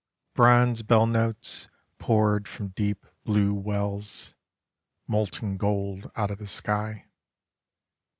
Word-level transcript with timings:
Bronze 0.33 0.81
bell 0.81 1.05
notes 1.05 1.67
poured 1.99 2.47
from 2.47 2.69
deep 2.69 3.05
blue 3.23 3.53
wells: 3.53 4.33
Molten 5.05 5.57
gold 5.57 6.09
out 6.15 6.31
of 6.31 6.39
the 6.39 6.47
sky. 6.47 7.05